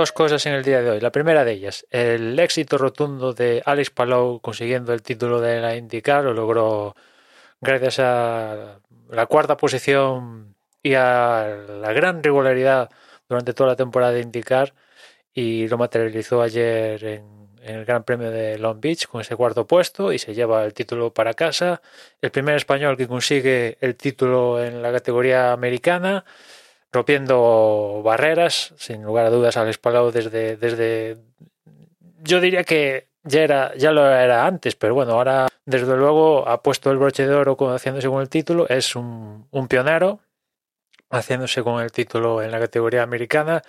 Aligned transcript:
Dos 0.00 0.12
cosas 0.12 0.46
en 0.46 0.54
el 0.54 0.64
día 0.64 0.80
de 0.80 0.88
hoy. 0.92 1.00
La 1.00 1.12
primera 1.12 1.44
de 1.44 1.52
ellas, 1.52 1.86
el 1.90 2.38
éxito 2.38 2.78
rotundo 2.78 3.34
de 3.34 3.62
Alex 3.66 3.90
Palou 3.90 4.40
consiguiendo 4.40 4.94
el 4.94 5.02
título 5.02 5.42
de 5.42 5.60
la 5.60 5.76
IndyCar 5.76 6.24
lo 6.24 6.32
logró 6.32 6.96
gracias 7.60 7.98
a 7.98 8.80
la 9.10 9.26
cuarta 9.26 9.58
posición 9.58 10.54
y 10.82 10.94
a 10.94 11.54
la 11.82 11.92
gran 11.92 12.22
regularidad 12.22 12.88
durante 13.28 13.52
toda 13.52 13.68
la 13.68 13.76
temporada 13.76 14.12
de 14.12 14.22
IndyCar 14.22 14.72
y 15.34 15.68
lo 15.68 15.76
materializó 15.76 16.40
ayer 16.40 17.04
en, 17.04 17.50
en 17.60 17.74
el 17.74 17.84
Gran 17.84 18.02
Premio 18.02 18.30
de 18.30 18.56
Long 18.56 18.80
Beach 18.80 19.06
con 19.06 19.20
ese 19.20 19.36
cuarto 19.36 19.66
puesto 19.66 20.14
y 20.14 20.18
se 20.18 20.32
lleva 20.32 20.64
el 20.64 20.72
título 20.72 21.12
para 21.12 21.34
casa. 21.34 21.82
El 22.22 22.30
primer 22.30 22.56
español 22.56 22.96
que 22.96 23.06
consigue 23.06 23.76
el 23.82 23.96
título 23.96 24.64
en 24.64 24.80
la 24.80 24.92
categoría 24.92 25.52
americana 25.52 26.24
rompiendo 26.92 28.02
barreras, 28.04 28.74
sin 28.76 29.02
lugar 29.02 29.26
a 29.26 29.30
dudas, 29.30 29.56
Alex 29.56 29.78
Palau 29.78 30.10
desde, 30.10 30.56
desde 30.56 31.18
yo 32.22 32.40
diría 32.40 32.64
que 32.64 33.08
ya 33.22 33.42
era, 33.42 33.74
ya 33.76 33.92
lo 33.92 34.06
era 34.08 34.46
antes, 34.46 34.76
pero 34.76 34.94
bueno, 34.94 35.12
ahora 35.12 35.48
desde 35.64 35.96
luego 35.96 36.48
ha 36.48 36.62
puesto 36.62 36.90
el 36.90 36.98
broche 36.98 37.26
de 37.26 37.34
oro 37.34 37.56
haciéndose 37.72 38.08
con 38.08 38.20
el 38.20 38.28
título, 38.28 38.68
es 38.68 38.96
un, 38.96 39.46
un 39.50 39.68
pionero 39.68 40.20
haciéndose 41.10 41.62
con 41.62 41.82
el 41.82 41.92
título 41.92 42.42
en 42.42 42.50
la 42.50 42.60
categoría 42.60 43.02
americana. 43.02 43.62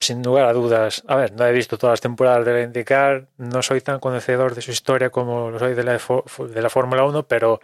Sin 0.00 0.22
lugar 0.22 0.46
a 0.46 0.52
dudas, 0.52 1.02
a 1.08 1.16
ver, 1.16 1.32
no 1.32 1.44
he 1.44 1.52
visto 1.52 1.76
todas 1.76 1.94
las 1.94 2.00
temporadas 2.00 2.46
de 2.46 2.52
la 2.52 2.62
IndyCar, 2.62 3.26
no 3.36 3.62
soy 3.62 3.80
tan 3.80 3.98
conocedor 3.98 4.54
de 4.54 4.62
su 4.62 4.70
historia 4.70 5.10
como 5.10 5.50
lo 5.50 5.58
soy 5.58 5.74
de 5.74 5.82
la, 5.82 5.98
de 5.98 6.62
la 6.62 6.70
Fórmula 6.70 7.04
1, 7.04 7.26
pero 7.26 7.60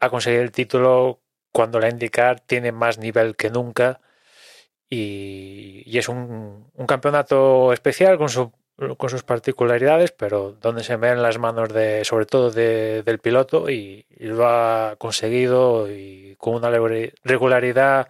ha 0.00 0.10
conseguido 0.10 0.42
el 0.42 0.50
título 0.50 1.20
cuando 1.52 1.80
la 1.80 1.88
IndyCar 1.90 2.40
tiene 2.40 2.72
más 2.72 2.98
nivel 2.98 3.36
que 3.36 3.50
nunca 3.50 4.00
y, 4.90 5.98
es 5.98 6.08
un, 6.08 6.70
campeonato 6.86 7.72
especial 7.72 8.18
con, 8.18 8.28
su- 8.28 8.52
con 8.96 9.10
sus 9.10 9.22
particularidades, 9.22 10.12
pero 10.12 10.52
donde 10.52 10.82
se 10.84 10.96
ven 10.96 11.22
las 11.22 11.38
manos 11.38 11.72
de, 11.72 12.04
sobre 12.04 12.26
todo 12.26 12.50
de- 12.50 13.02
del 13.04 13.18
piloto 13.20 13.70
y, 13.70 14.06
lo 14.18 14.46
ha 14.48 14.96
conseguido 14.98 15.90
y 15.90 16.36
con 16.38 16.54
una 16.54 16.70
regula- 16.70 17.10
regularidad 17.24 18.08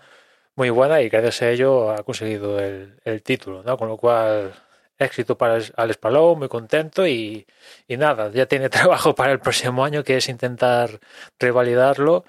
muy 0.56 0.70
buena 0.70 1.00
y 1.02 1.08
gracias 1.08 1.42
a 1.42 1.50
ello 1.50 1.90
ha 1.90 2.02
conseguido 2.04 2.58
el, 2.60 3.22
título, 3.22 3.62
¿no? 3.62 3.76
Con 3.76 3.88
lo 3.88 3.96
cual 3.96 4.52
éxito 4.98 5.36
para 5.38 5.58
Alex 5.76 5.98
Palou, 5.98 6.36
muy 6.36 6.48
contento 6.48 7.06
y 7.06 7.46
nada, 7.88 8.30
ya 8.32 8.46
tiene 8.46 8.68
trabajo 8.70 9.14
para 9.14 9.32
el 9.32 9.40
próximo 9.40 9.84
año 9.84 10.04
que 10.04 10.16
es 10.18 10.28
intentar 10.28 11.00
revalidarlo 11.38 12.24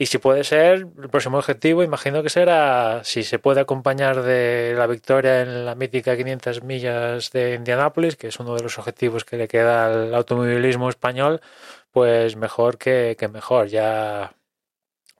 y 0.00 0.06
si 0.06 0.18
puede 0.18 0.44
ser, 0.44 0.86
el 1.02 1.10
próximo 1.10 1.38
objetivo 1.38 1.82
imagino 1.82 2.22
que 2.22 2.30
será, 2.30 3.02
si 3.02 3.24
se 3.24 3.40
puede 3.40 3.60
acompañar 3.60 4.22
de 4.22 4.74
la 4.76 4.86
victoria 4.86 5.42
en 5.42 5.66
la 5.66 5.74
mítica 5.74 6.16
500 6.16 6.62
millas 6.62 7.32
de 7.32 7.54
Indianápolis, 7.54 8.14
que 8.14 8.28
es 8.28 8.38
uno 8.38 8.54
de 8.54 8.62
los 8.62 8.78
objetivos 8.78 9.24
que 9.24 9.36
le 9.36 9.48
queda 9.48 9.86
al 9.86 10.14
automovilismo 10.14 10.88
español, 10.88 11.40
pues 11.90 12.36
mejor 12.36 12.78
que, 12.78 13.16
mejor. 13.32 13.66
Ya, 13.66 14.34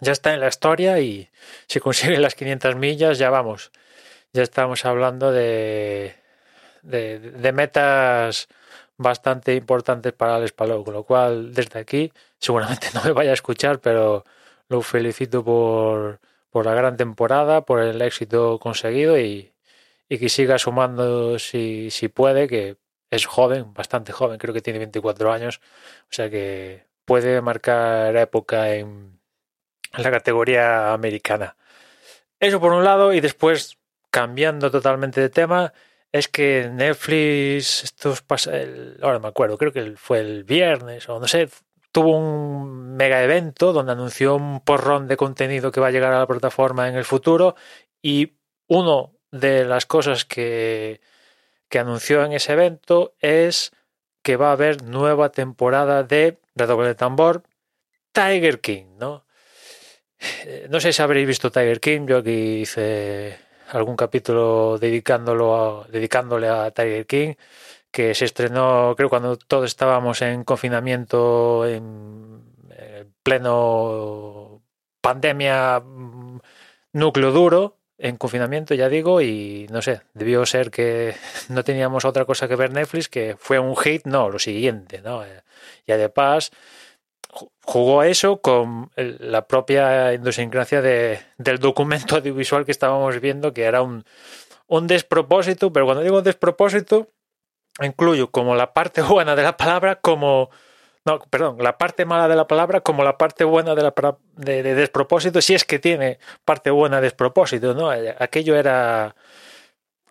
ya 0.01 0.13
está 0.13 0.33
en 0.35 0.41
la 0.41 0.49
historia 0.49 1.01
y 1.01 1.29
si 1.67 1.81
consigue 1.81 2.19
las 2.19 2.37
500 2.37 2.77
millas, 2.77 3.19
ya 3.19 3.31
vamos. 3.31 3.73
Ya 4.33 4.43
estamos 4.45 4.85
hablando 4.85 5.33
de, 5.33 6.15
de, 6.83 7.53
metas 7.53 8.49
bastante 8.97 9.57
importantes 9.57 10.13
para 10.13 10.37
Alex 10.37 10.53
Palou, 10.53 10.85
con 10.85 10.95
lo 10.95 11.03
cual 11.05 11.53
desde 11.53 11.81
aquí 11.81 12.13
seguramente 12.39 12.89
no 12.95 13.03
me 13.03 13.13
vaya 13.13 13.31
a 13.33 13.35
escuchar, 13.35 13.81
pero 13.81 14.25
lo 14.69 14.83
felicito 14.83 15.45
por, 15.45 16.21
por 16.51 16.67
la 16.67 16.75
gran 16.75 16.97
temporada, 16.97 17.65
por 17.65 17.81
el 17.81 18.01
éxito 18.03 18.59
conseguido 18.59 19.19
y, 19.19 19.53
y 20.09 20.19
que 20.19 20.29
siga 20.29 20.59
sumando 20.59 21.39
si, 21.39 21.91
si 21.91 22.09
puede, 22.09 22.49
que 22.49 22.77
es 23.11 23.27
joven, 23.27 23.73
bastante 23.75 24.13
joven, 24.13 24.39
creo 24.39 24.55
que 24.55 24.61
tiene 24.63 24.79
24 24.79 25.33
años, 25.33 25.61
o 26.05 26.13
sea 26.13 26.31
que 26.31 26.87
puede 27.05 27.41
marcar 27.41 28.17
época 28.17 28.75
en, 28.75 29.19
la 29.97 30.11
categoría 30.11 30.93
americana. 30.93 31.57
Eso 32.41 32.61
por 32.61 32.73
un 32.73 32.85
lado, 32.85 33.13
y 33.13 33.21
después, 33.21 33.79
cambiando 34.11 34.71
totalmente 34.71 35.21
de 35.21 35.31
tema, 35.31 35.73
es 36.13 36.29
que 36.29 36.71
Netflix, 36.73 37.85
estos 37.85 38.25
ahora 39.03 39.19
me 39.19 39.29
acuerdo, 39.29 39.59
creo 39.59 39.73
que 39.73 39.97
fue 39.97 40.21
el 40.21 40.45
viernes 40.45 41.09
o 41.09 41.19
no 41.21 41.29
sé, 41.29 41.49
tuvo 41.93 42.17
un 42.17 42.97
mega 42.97 43.23
evento 43.23 43.73
donde 43.73 43.93
anunció 43.93 44.35
un 44.37 44.61
porrón 44.61 45.09
de 45.09 45.17
contenido 45.17 45.73
que 45.73 45.81
va 45.81 45.89
a 45.89 45.91
llegar 45.91 46.13
a 46.13 46.19
la 46.21 46.27
plataforma 46.27 46.89
en 46.89 46.97
el 46.97 47.05
futuro 47.05 47.55
y 48.03 48.35
uno 48.67 49.15
de 49.31 49.65
las 49.65 49.87
cosas 49.87 50.25
que, 50.25 51.01
que 51.69 51.79
anunció 51.79 52.25
en 52.25 52.33
ese 52.33 52.53
evento 52.53 53.15
es 53.21 53.73
que 54.23 54.37
va 54.37 54.51
a 54.51 54.53
haber 54.53 54.83
nueva 54.83 55.31
temporada 55.31 56.03
de 56.03 56.39
Redoble 56.55 56.89
de 56.89 56.95
Tambor 56.95 57.43
Tiger 58.13 58.61
King, 58.61 58.97
¿no? 58.99 59.25
Eh, 60.21 60.67
No 60.71 60.81
sé 60.81 60.93
si 60.93 61.03
habréis 61.03 61.27
visto 61.27 61.51
Tiger 61.51 61.81
King, 61.81 62.07
yo 62.07 62.19
aquí 62.19 62.61
hice 62.63 63.39
algún 63.71 63.97
capítulo 63.97 64.79
dedicándolo 64.79 65.83
a- 65.83 65.89
dedicándole 65.89 66.49
a 66.49 66.71
Tiger 66.71 67.07
King 67.07 67.35
que 67.91 68.15
se 68.15 68.25
estrenó, 68.27 68.95
creo, 68.97 69.09
cuando 69.09 69.37
todos 69.37 69.67
estábamos 69.67 70.21
en 70.23 70.45
confinamiento, 70.45 71.67
en 71.67 72.43
eh, 72.71 73.07
pleno 73.23 74.63
pandemia, 75.01 75.81
mm, 75.81 76.39
núcleo 76.93 77.33
duro, 77.33 77.77
en 77.99 78.17
confinamiento, 78.17 78.75
ya 78.75 78.89
digo, 78.89 79.21
y 79.21 79.67
no 79.71 79.83
sé, 79.83 80.03
debió 80.15 80.47
ser 80.47 80.71
que 80.71 81.15
no 81.49 81.65
teníamos 81.65 82.05
otra 82.05 82.25
cosa 82.25 82.47
que 82.49 82.57
ver 82.57 82.73
Netflix, 82.73 83.09
que 83.09 83.37
fue 83.39 83.59
un 83.59 83.77
hit, 83.77 84.05
no, 84.07 84.31
lo 84.31 84.39
siguiente, 84.39 85.01
¿no? 85.03 85.25
Eh, 85.25 85.43
Ya 85.87 85.97
de 85.97 86.09
paz 86.09 86.51
ju- 87.31 87.51
jugó 87.65 88.03
eso 88.05 88.41
con 88.41 88.91
la 88.97 89.47
propia 89.49 90.13
idiosincrasia 90.15 90.83
de, 90.83 91.21
del 91.39 91.59
documento 91.59 92.17
audiovisual 92.19 92.65
que 92.65 92.73
estábamos 92.73 93.21
viendo, 93.21 93.53
que 93.53 93.65
era 93.65 93.83
un, 93.83 94.05
un 94.67 94.87
despropósito, 94.87 95.73
pero 95.73 95.87
cuando 95.87 96.03
digo 96.05 96.23
despropósito, 96.23 97.09
incluyo 97.87 98.31
como 98.31 98.55
la 98.55 98.73
parte 98.73 99.03
buena 99.03 99.37
de 99.37 99.43
la 99.43 99.57
palabra 99.57 99.97
como 99.97 100.51
no, 101.05 101.21
perdón, 101.31 101.57
la 101.61 101.79
parte 101.79 102.05
mala 102.05 102.29
de 102.29 102.37
la 102.37 102.47
palabra 102.47 102.81
como 102.81 103.03
la 103.03 103.17
parte 103.17 103.45
buena 103.45 103.75
de 103.75 103.83
la 103.83 103.95
de, 104.37 104.63
de 104.63 104.75
despropósito, 104.75 105.41
si 105.41 105.55
es 105.55 105.65
que 105.65 105.79
tiene 105.79 106.19
parte 106.45 106.71
buena 106.71 106.97
de 106.97 107.03
despropósito, 107.03 107.73
¿no? 107.73 107.93
Eh, 107.95 108.15
Aquello 108.19 108.57
era 108.57 109.15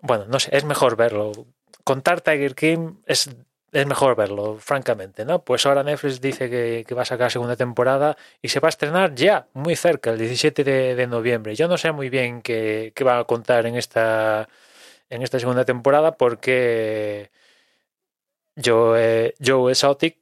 bueno, 0.01 0.25
no 0.27 0.39
sé, 0.39 0.55
es 0.55 0.63
mejor 0.65 0.95
verlo. 0.95 1.31
Contar 1.83 2.21
Tiger 2.21 2.55
King 2.55 2.95
es, 3.05 3.29
es 3.71 3.85
mejor 3.87 4.15
verlo, 4.15 4.57
francamente, 4.59 5.25
¿no? 5.25 5.43
Pues 5.43 5.65
ahora 5.65 5.83
Netflix 5.83 6.21
dice 6.21 6.49
que, 6.49 6.85
que 6.87 6.95
va 6.95 7.03
a 7.03 7.05
sacar 7.05 7.31
segunda 7.31 7.55
temporada 7.55 8.17
y 8.41 8.49
se 8.49 8.59
va 8.59 8.67
a 8.67 8.69
estrenar 8.69 9.15
ya, 9.15 9.47
muy 9.53 9.75
cerca, 9.75 10.11
el 10.11 10.19
17 10.19 10.63
de, 10.63 10.95
de 10.95 11.07
noviembre. 11.07 11.55
Yo 11.55 11.67
no 11.67 11.77
sé 11.77 11.91
muy 11.91 12.09
bien 12.09 12.41
qué, 12.41 12.93
qué 12.95 13.03
va 13.03 13.19
a 13.19 13.23
contar 13.25 13.65
en 13.65 13.75
esta, 13.75 14.47
en 15.09 15.21
esta 15.21 15.39
segunda 15.39 15.65
temporada 15.65 16.13
porque 16.17 17.31
Joe, 18.63 19.33
Joe 19.43 19.71
Exotic 19.71 20.17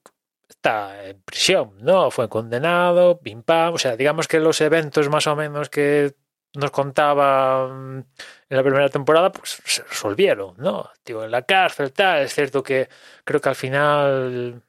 está 0.49 1.05
en 1.05 1.21
prisión, 1.21 1.73
¿no? 1.81 2.11
Fue 2.11 2.29
condenado, 2.29 3.19
pim 3.19 3.43
pam. 3.43 3.73
O 3.73 3.77
sea, 3.77 3.95
digamos 3.95 4.27
que 4.27 4.39
los 4.39 4.61
eventos 4.61 5.09
más 5.09 5.27
o 5.27 5.35
menos 5.35 5.69
que 5.69 6.15
nos 6.55 6.71
contaba 6.71 7.67
en 7.69 8.05
la 8.49 8.63
primera 8.63 8.89
temporada, 8.89 9.31
pues 9.31 9.61
se 9.65 9.83
resolvieron, 9.83 10.55
¿no? 10.57 10.89
Tío, 11.03 11.23
en 11.23 11.31
la 11.31 11.43
cárcel, 11.43 11.91
tal. 11.91 12.21
Es 12.23 12.33
cierto 12.33 12.63
que 12.63 12.89
creo 13.23 13.41
que 13.41 13.49
al 13.49 13.55
final 13.55 14.61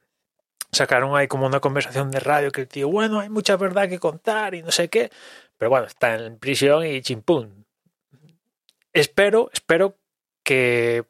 sacaron 0.71 1.15
ahí 1.15 1.27
como 1.27 1.45
una 1.45 1.59
conversación 1.59 2.11
de 2.11 2.19
radio 2.19 2.51
que 2.51 2.61
el 2.61 2.67
tío, 2.67 2.89
bueno, 2.89 3.19
hay 3.19 3.29
mucha 3.29 3.55
verdad 3.57 3.89
que 3.89 3.99
contar 3.99 4.53
y 4.53 4.63
no 4.63 4.71
sé 4.71 4.89
qué. 4.89 5.09
Pero 5.57 5.69
bueno, 5.69 5.87
está 5.87 6.15
en 6.15 6.37
prisión 6.37 6.85
y 6.85 7.01
chimpún. 7.01 7.65
Espero, 8.93 9.49
espero 9.53 9.97
que 10.43 11.05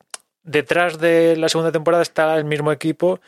detrás 0.47 0.97
de 0.97 1.35
la 1.35 1.49
segunda 1.49 1.71
temporada 1.71 2.01
está 2.01 2.35
el 2.35 2.45
mismo 2.45 2.71
equipo 2.71 3.19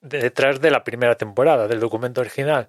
detrás 0.00 0.60
de 0.60 0.70
la 0.70 0.84
primera 0.84 1.16
temporada, 1.16 1.66
del 1.66 1.80
documento 1.80 2.20
original. 2.20 2.68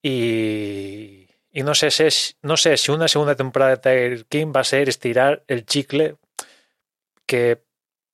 Y, 0.00 1.26
no, 1.52 1.74
sé 1.74 1.90
si, 1.90 2.34
no 2.42 2.56
sé 2.56 2.76
si 2.76 2.90
una 2.92 3.08
segunda 3.08 3.34
temporada 3.34 3.72
de 3.72 3.76
Tiger 3.78 4.26
King 4.26 4.52
va 4.54 4.60
a 4.60 4.64
ser 4.64 4.88
estirar 4.88 5.42
el 5.48 5.66
chicle, 5.66 6.16
que 7.26 7.60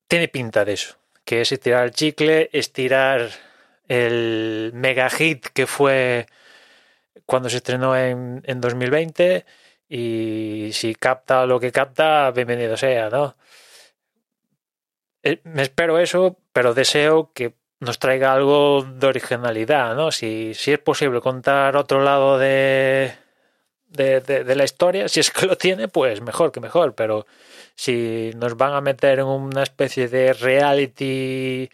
tiene 0.08 0.28
pinta 0.28 0.64
de 0.64 0.72
eso, 0.72 0.96
que 1.25 1.42
es 1.42 1.52
estirar 1.52 1.84
el 1.84 1.92
chicle, 1.92 2.48
estirar 2.52 3.31
el 3.88 4.70
mega 4.75 5.10
hit 5.10 5.46
que 5.48 5.66
fue 5.66 6.26
cuando 7.26 7.50
se 7.50 7.58
estrenó 7.58 7.96
en, 7.96 8.42
en 8.46 8.60
2020 8.60 9.44
y 9.88 10.70
si 10.72 10.94
capta 10.94 11.46
lo 11.46 11.60
que 11.60 11.72
capta, 11.72 12.31
bienvenido 12.31 12.76
sea, 12.76 13.10
¿no? 13.10 13.37
Eh, 15.22 15.40
me 15.44 15.62
espero 15.62 15.99
eso, 15.99 16.38
pero 16.52 16.75
deseo 16.75 17.32
que 17.34 17.55
nos 17.81 17.99
traiga 17.99 18.32
algo 18.32 18.82
de 18.82 19.06
originalidad, 19.06 19.94
¿no? 19.94 20.12
Si, 20.12 20.55
si 20.55 20.72
es 20.72 20.78
posible 20.78 21.20
contar 21.20 21.76
otro 21.76 22.02
lado 22.02 22.38
de, 22.38 23.14
de, 23.90 24.55
la 24.55 24.64
historia, 24.64 25.08
si 25.08 25.20
es 25.20 25.31
que 25.31 25.46
lo 25.46 25.56
tiene, 25.56 25.88
pues 25.88 26.20
mejor 26.20 26.52
que 26.52 26.61
mejor, 26.61 26.94
pero 26.94 27.26
si 27.75 28.32
nos 28.37 28.56
van 28.56 28.75
a 28.75 28.81
meter 28.81 29.20
en 29.20 29.26
una 29.26 29.62
especie 29.62 30.08
de 30.08 30.32
reality 30.34 31.70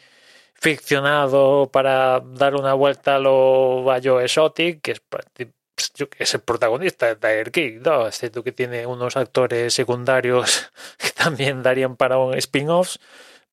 ficcionado 0.54 1.70
para 1.70 2.20
dar 2.20 2.54
una 2.54 2.74
vuelta 2.74 3.16
a 3.16 3.18
lo 3.18 3.84
Joe 4.02 4.24
Exotic, 4.24 4.80
que 4.82 4.92
es, 4.92 5.02
que 5.34 5.52
es 6.18 6.34
el 6.34 6.40
protagonista 6.40 7.06
de 7.06 7.16
Tiger 7.16 7.50
King, 7.52 7.80
¿no? 7.84 8.06
Es 8.08 8.18
cierto 8.18 8.42
que 8.42 8.52
tiene 8.52 8.86
unos 8.86 9.16
actores 9.16 9.74
secundarios 9.74 10.70
que 10.98 11.10
también 11.10 11.62
darían 11.62 11.96
para 11.96 12.18
un 12.18 12.34
spin-off, 12.34 12.96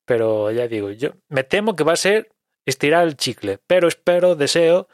pero 0.04 0.50
ya 0.50 0.68
digo, 0.68 0.90
yo 0.90 1.10
me 1.28 1.44
temo 1.44 1.76
que 1.76 1.84
va 1.84 1.92
a 1.92 1.96
ser 1.96 2.30
estirar 2.66 3.04
el 3.06 3.16
chicle, 3.16 3.58
pero 3.66 3.88
espero, 3.88 4.36
deseo 4.36 4.88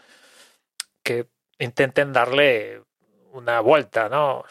que 1.03 1.29
intenten 1.59 2.12
darle 2.12 2.83
una 3.33 3.61
vuelta, 3.61 4.09
¿no? 4.09 4.45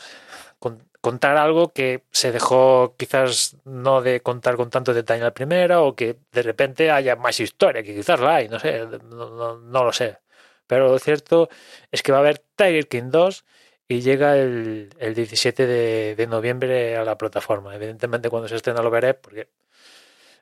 Con, 0.60 0.90
contar 1.02 1.38
algo 1.38 1.70
que 1.74 2.04
se 2.12 2.32
dejó 2.32 2.96
quizás 2.98 3.58
no 3.66 4.02
de 4.02 4.22
contar 4.22 4.56
con 4.58 4.70
tanto 4.70 4.94
detalle 4.94 5.20
en 5.20 5.26
la 5.26 5.34
primera 5.34 5.82
o 5.82 5.96
que 5.96 6.18
de 6.32 6.42
repente 6.44 6.92
haya 6.92 7.16
más 7.16 7.40
historia, 7.40 7.84
que 7.84 7.96
quizás 7.96 8.20
la 8.20 8.36
hay, 8.36 8.50
no 8.50 8.60
sé, 8.60 8.86
no 8.86 9.84
lo 9.84 9.94
sé. 9.94 10.20
Pero 10.68 10.90
lo 10.90 11.00
cierto 11.00 11.50
es 11.92 12.04
que 12.04 12.12
va 12.12 12.20
a 12.20 12.22
haber 12.22 12.40
Tiger 12.56 12.88
King 12.88 13.10
2 13.12 13.46
y 13.88 14.02
llega 14.02 14.38
el, 14.38 14.90
el 15.00 15.16
17 15.16 15.66
de, 15.66 16.16
de, 16.16 16.28
noviembre 16.28 16.96
a 16.96 17.04
la 17.04 17.18
plataforma. 17.18 17.76
Evidentemente 17.76 18.30
cuando 18.30 18.48
se 18.48 18.56
estrena 18.56 18.84
lo 18.84 18.92
veré 18.92 19.16
porque 19.16 19.50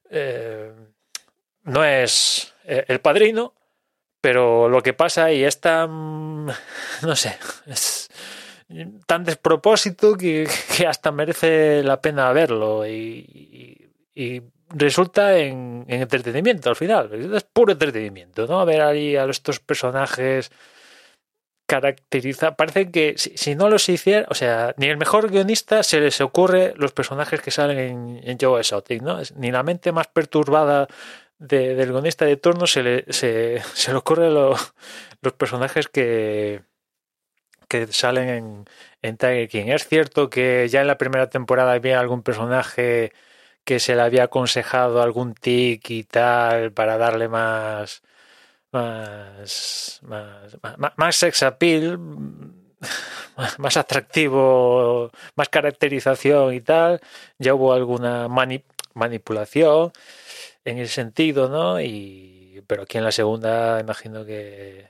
eh, 0.09 0.71
no 1.63 1.83
es 1.83 2.53
eh, 2.65 2.85
el 2.87 2.99
padrino, 2.99 3.53
pero 4.21 4.69
lo 4.69 4.81
que 4.81 4.93
pasa 4.93 5.31
y 5.31 5.43
es 5.43 5.59
tan, 5.59 6.45
no 7.01 7.15
sé, 7.15 7.37
es 7.67 8.09
tan 9.05 9.23
despropósito 9.23 10.15
que, 10.15 10.47
que 10.77 10.87
hasta 10.87 11.11
merece 11.11 11.83
la 11.83 12.01
pena 12.01 12.31
verlo 12.33 12.85
y 12.87 13.91
resulta 14.69 15.37
en, 15.37 15.85
en, 15.87 16.01
entretenimiento 16.01 16.69
al 16.69 16.75
final, 16.75 17.13
es 17.35 17.43
puro 17.43 17.71
entretenimiento, 17.71 18.47
¿no? 18.47 18.65
Ver 18.65 18.81
ahí 18.81 19.15
a 19.15 19.25
estos 19.25 19.59
personajes 19.59 20.51
caracteriza, 21.67 22.55
parece 22.55 22.91
que 22.91 23.15
si, 23.17 23.37
si, 23.37 23.55
no 23.55 23.69
los 23.69 23.89
hiciera, 23.89 24.25
o 24.29 24.33
sea, 24.35 24.73
ni 24.77 24.87
el 24.87 24.97
mejor 24.97 25.29
guionista 25.29 25.83
se 25.83 25.99
les 25.99 26.21
ocurre 26.21 26.73
los 26.77 26.93
personajes 26.93 27.41
que 27.41 27.51
salen 27.51 27.77
en, 27.79 28.21
en 28.23 28.37
Joe 28.39 28.59
Exotic, 28.61 29.01
¿no? 29.01 29.19
Ni 29.35 29.51
la 29.51 29.63
mente 29.63 29.91
más 29.91 30.07
perturbada 30.07 30.87
de, 31.39 31.75
del 31.75 31.91
guionista 31.91 32.25
de 32.25 32.37
turno 32.37 32.67
se 32.67 32.83
le, 32.83 33.05
se, 33.13 33.61
se 33.73 33.91
le 33.91 33.97
ocurre 33.97 34.31
lo, 34.31 34.55
los 35.21 35.33
personajes 35.33 35.87
que, 35.89 36.63
que 37.67 37.87
salen 37.87 38.29
en, 38.29 38.65
en 39.01 39.17
Tiger 39.17 39.49
King. 39.49 39.65
Es 39.67 39.87
cierto 39.87 40.29
que 40.29 40.67
ya 40.69 40.81
en 40.81 40.87
la 40.87 40.97
primera 40.97 41.29
temporada 41.29 41.73
había 41.73 41.99
algún 41.99 42.23
personaje 42.23 43.11
que 43.65 43.79
se 43.79 43.95
le 43.95 44.01
había 44.01 44.25
aconsejado 44.25 45.01
algún 45.01 45.33
tic 45.35 45.89
y 45.91 46.03
tal 46.05 46.71
para 46.73 46.97
darle 46.97 47.27
más 47.27 48.01
más 48.77 49.99
más, 50.03 50.57
más, 50.61 50.93
más 50.97 51.15
sex 51.15 51.43
appeal 51.43 51.99
más 53.57 53.77
atractivo 53.77 55.11
más 55.35 55.49
caracterización 55.49 56.53
y 56.53 56.61
tal. 56.61 57.01
Ya 57.39 57.53
hubo 57.53 57.73
alguna 57.73 58.27
mani 58.27 58.63
manipulación 58.93 59.91
en 60.65 60.79
ese 60.79 60.93
sentido 60.93 61.49
no 61.49 61.79
y 61.81 62.63
pero 62.67 62.83
aquí 62.83 62.97
en 62.97 63.03
la 63.03 63.11
segunda 63.11 63.79
imagino 63.79 64.25
que 64.25 64.87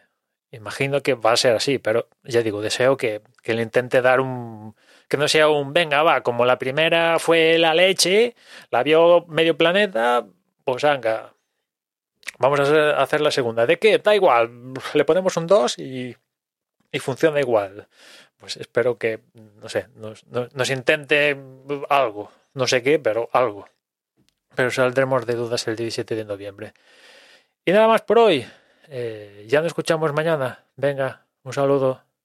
imagino 0.51 1.01
que 1.01 1.13
va 1.15 1.33
a 1.33 1.37
ser 1.37 1.55
así. 1.55 1.77
Pero 1.79 2.07
ya 2.23 2.41
digo 2.41 2.61
deseo 2.61 2.97
que, 2.97 3.21
que 3.43 3.53
le 3.53 3.63
intente 3.63 4.01
dar 4.01 4.19
un 4.21 4.75
que 5.07 5.17
no 5.17 5.27
sea 5.27 5.49
un 5.49 5.73
venga, 5.73 6.03
va, 6.03 6.21
como 6.21 6.45
la 6.45 6.59
primera 6.59 7.19
fue 7.19 7.57
la 7.57 7.73
leche, 7.73 8.35
la 8.71 8.83
vio 8.83 9.25
medio 9.27 9.57
planeta, 9.57 10.25
pues 10.65 10.83
vamos 12.37 12.59
a 12.59 13.01
hacer 13.01 13.21
la 13.21 13.31
segunda. 13.31 13.65
¿De 13.65 13.77
qué? 13.77 13.97
Da 13.99 14.15
igual, 14.15 14.73
le 14.93 15.05
ponemos 15.05 15.35
un 15.37 15.47
2 15.47 15.79
y, 15.79 16.15
y, 16.91 16.99
funciona 16.99 17.39
igual. 17.39 17.87
Pues 18.37 18.57
espero 18.57 18.97
que, 18.97 19.21
no 19.61 19.67
sé, 19.69 19.87
nos, 19.95 20.69
intente 20.69 21.37
algo, 21.89 22.31
no 22.53 22.67
sé 22.67 22.83
qué, 22.83 22.99
pero 22.99 23.29
algo. 23.33 23.67
Pero 24.55 24.71
saldremos 24.71 25.25
de 25.25 25.35
dudas 25.35 25.67
el 25.67 25.75
17 25.75 26.15
de 26.15 26.25
noviembre. 26.25 26.73
Y 27.65 27.71
nada 27.71 27.87
más 27.87 28.01
por 28.01 28.19
hoy. 28.19 28.45
Eh, 28.89 29.45
ya 29.47 29.59
nos 29.59 29.67
escuchamos 29.67 30.13
mañana. 30.13 30.63
Venga, 30.75 31.25
un 31.43 31.53
saludo. 31.53 32.06